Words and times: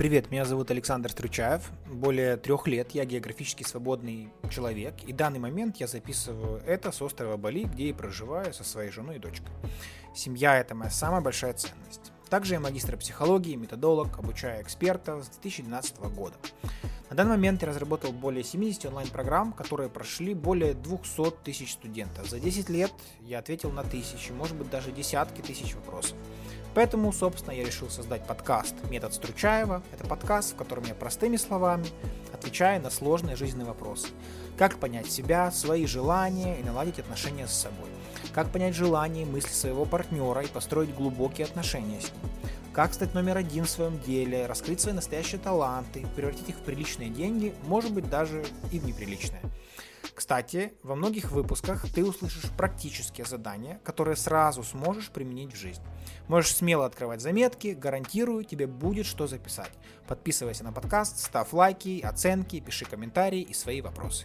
Привет, 0.00 0.30
меня 0.30 0.46
зовут 0.46 0.70
Александр 0.70 1.10
Стручаев. 1.10 1.70
Более 1.92 2.38
трех 2.38 2.66
лет 2.66 2.92
я 2.92 3.04
географически 3.04 3.64
свободный 3.64 4.30
человек, 4.50 4.94
и 5.06 5.12
в 5.12 5.16
данный 5.16 5.40
момент 5.40 5.76
я 5.76 5.86
записываю 5.86 6.62
это 6.66 6.90
с 6.90 7.02
острова 7.02 7.36
Бали, 7.36 7.64
где 7.64 7.90
и 7.90 7.92
проживаю 7.92 8.54
со 8.54 8.64
своей 8.64 8.90
женой 8.90 9.16
и 9.16 9.18
дочкой. 9.18 9.50
Семья– 10.14 10.58
это 10.58 10.74
моя 10.74 10.90
самая 10.90 11.20
большая 11.20 11.52
ценность. 11.52 12.12
Также 12.30 12.54
я 12.54 12.60
магистр 12.60 12.96
психологии, 12.96 13.56
методолог, 13.56 14.18
обучаю 14.18 14.62
экспертов 14.62 15.22
с 15.22 15.28
2012 15.28 15.98
года. 16.14 16.36
На 17.10 17.16
данный 17.16 17.32
момент 17.32 17.60
я 17.60 17.68
разработал 17.68 18.10
более 18.12 18.42
70 18.42 18.86
онлайн-программ, 18.86 19.52
которые 19.52 19.90
прошли 19.90 20.32
более 20.32 20.72
200 20.72 21.42
тысяч 21.44 21.72
студентов. 21.72 22.26
За 22.26 22.40
10 22.40 22.70
лет 22.70 22.92
я 23.20 23.38
ответил 23.38 23.70
на 23.70 23.82
тысячи, 23.82 24.32
может 24.32 24.56
быть 24.56 24.70
даже 24.70 24.92
десятки 24.92 25.42
тысяч 25.42 25.74
вопросов. 25.74 26.16
Поэтому, 26.74 27.12
собственно, 27.12 27.52
я 27.52 27.64
решил 27.64 27.90
создать 27.90 28.24
подкаст 28.24 28.76
«Метод 28.88 29.12
Стручаева». 29.12 29.82
Это 29.92 30.06
подкаст, 30.06 30.52
в 30.52 30.56
котором 30.56 30.84
я 30.84 30.94
простыми 30.94 31.36
словами 31.36 31.86
отвечаю 32.32 32.80
на 32.80 32.90
сложные 32.90 33.34
жизненные 33.34 33.66
вопросы. 33.66 34.08
Как 34.56 34.78
понять 34.78 35.10
себя, 35.10 35.50
свои 35.50 35.84
желания 35.86 36.60
и 36.60 36.62
наладить 36.62 37.00
отношения 37.00 37.48
с 37.48 37.52
собой. 37.52 37.88
Как 38.32 38.50
понять 38.50 38.76
желания 38.76 39.22
и 39.22 39.26
мысли 39.26 39.50
своего 39.50 39.84
партнера 39.84 40.42
и 40.42 40.46
построить 40.46 40.94
глубокие 40.94 41.46
отношения 41.46 42.00
с 42.00 42.04
ним. 42.04 42.30
Как 42.80 42.94
стать 42.94 43.12
номер 43.12 43.36
один 43.36 43.66
в 43.66 43.68
своем 43.68 44.00
деле, 44.00 44.46
раскрыть 44.46 44.80
свои 44.80 44.94
настоящие 44.94 45.38
таланты, 45.38 46.06
превратить 46.16 46.48
их 46.48 46.56
в 46.56 46.62
приличные 46.62 47.10
деньги, 47.10 47.54
может 47.64 47.92
быть 47.92 48.08
даже 48.08 48.42
и 48.72 48.78
в 48.78 48.86
неприличные. 48.86 49.42
Кстати, 50.14 50.72
во 50.82 50.94
многих 50.94 51.30
выпусках 51.30 51.84
ты 51.92 52.02
услышишь 52.02 52.48
практические 52.56 53.26
задания, 53.26 53.78
которые 53.84 54.16
сразу 54.16 54.62
сможешь 54.62 55.10
применить 55.10 55.52
в 55.52 55.58
жизнь. 55.58 55.82
Можешь 56.26 56.56
смело 56.56 56.86
открывать 56.86 57.20
заметки, 57.20 57.76
гарантирую, 57.78 58.44
тебе 58.44 58.66
будет 58.66 59.04
что 59.04 59.26
записать. 59.26 59.72
Подписывайся 60.08 60.64
на 60.64 60.72
подкаст, 60.72 61.18
ставь 61.18 61.52
лайки, 61.52 62.00
оценки, 62.00 62.60
пиши 62.60 62.86
комментарии 62.86 63.42
и 63.42 63.52
свои 63.52 63.82
вопросы. 63.82 64.24